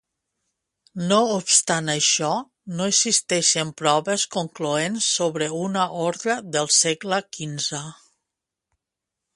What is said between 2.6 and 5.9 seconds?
no existeixen proves concloents sobre una